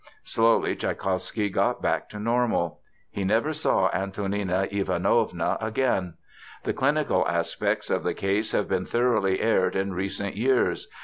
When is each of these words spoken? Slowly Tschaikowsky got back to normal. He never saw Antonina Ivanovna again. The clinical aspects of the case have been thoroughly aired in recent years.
Slowly 0.23 0.75
Tschaikowsky 0.75 1.51
got 1.53 1.79
back 1.79 2.09
to 2.09 2.17
normal. 2.19 2.79
He 3.11 3.23
never 3.23 3.53
saw 3.53 3.91
Antonina 3.93 4.67
Ivanovna 4.71 5.59
again. 5.61 6.15
The 6.63 6.73
clinical 6.73 7.23
aspects 7.27 7.91
of 7.91 8.01
the 8.01 8.15
case 8.15 8.51
have 8.53 8.67
been 8.67 8.87
thoroughly 8.87 9.39
aired 9.41 9.75
in 9.75 9.93
recent 9.93 10.35
years. 10.35 10.87